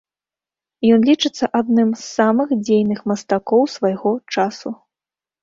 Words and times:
Ён 0.95 1.01
лічыцца 1.09 1.49
адным 1.59 1.91
з 1.99 2.01
самых 2.17 2.55
дзейных 2.65 2.99
мастакоў 3.13 3.61
свайго 3.75 4.17
часу. 4.33 4.69